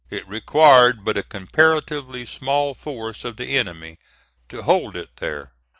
[0.09, 3.99] It required but a comparatively small force of the enemy
[4.49, 5.51] to hold it there.